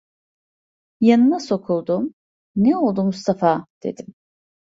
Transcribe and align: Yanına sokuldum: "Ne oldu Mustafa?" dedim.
Yanına 1.01 1.39
sokuldum: 1.39 2.13
"Ne 2.55 2.77
oldu 2.77 3.03
Mustafa?" 3.03 3.65
dedim. 3.83 4.13